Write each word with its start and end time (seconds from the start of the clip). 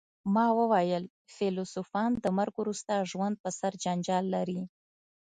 ما 0.33 0.47
وویل 0.59 1.03
فیلسوفان 1.35 2.11
د 2.19 2.25
مرګ 2.37 2.53
وروسته 2.61 3.07
ژوند 3.11 3.35
په 3.43 3.49
سر 3.59 3.71
جنجال 3.83 4.25
لري 4.35 4.61